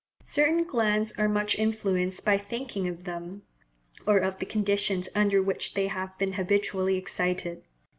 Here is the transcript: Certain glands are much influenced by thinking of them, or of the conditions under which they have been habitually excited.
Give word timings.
Certain 0.23 0.63
glands 0.63 1.11
are 1.19 1.29
much 1.29 1.53
influenced 1.59 2.25
by 2.25 2.35
thinking 2.35 2.87
of 2.87 3.03
them, 3.03 3.43
or 4.07 4.17
of 4.17 4.39
the 4.39 4.47
conditions 4.47 5.07
under 5.13 5.43
which 5.43 5.75
they 5.75 5.85
have 5.89 6.17
been 6.17 6.33
habitually 6.33 6.97
excited. 6.97 7.61